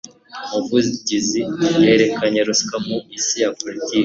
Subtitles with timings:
[0.45, 1.41] Umuvugizi
[1.83, 3.97] yerekana ruswa mu isi ya politiki